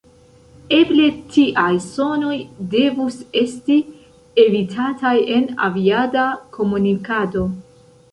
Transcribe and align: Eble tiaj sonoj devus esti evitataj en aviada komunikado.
Eble 0.75 1.03
tiaj 1.33 1.73
sonoj 1.87 2.37
devus 2.71 3.17
esti 3.41 3.77
evitataj 4.45 5.13
en 5.37 5.45
aviada 5.67 6.25
komunikado. 6.57 7.45